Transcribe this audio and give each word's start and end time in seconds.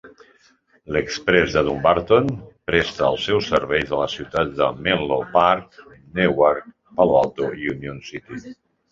L'Exprés 0.95 1.55
de 1.55 1.61
Dumbarton 1.65 2.31
presta 2.69 3.03
els 3.09 3.25
seus 3.29 3.49
serveis 3.51 3.93
a 3.97 3.99
les 3.99 4.15
ciutats 4.19 4.55
de 4.61 4.69
Menlo 4.87 5.19
Park, 5.35 5.77
Newark, 6.21 6.65
Palo 7.01 7.19
Alto 7.19 7.51
i 7.67 7.71
Union 7.75 8.01
City. 8.09 8.41